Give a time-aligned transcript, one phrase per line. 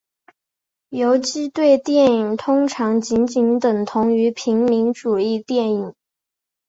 [0.89, 5.93] 游击队电影通常仅仅等同于平民主义电影。